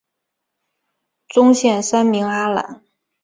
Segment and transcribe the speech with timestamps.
[1.27, 2.83] 宗宪三名阿懒。